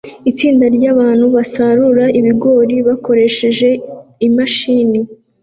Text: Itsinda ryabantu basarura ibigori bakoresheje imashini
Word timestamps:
Itsinda 0.31 0.65
ryabantu 0.75 1.25
basarura 1.35 2.05
ibigori 2.19 2.75
bakoresheje 2.87 3.69
imashini 4.27 4.99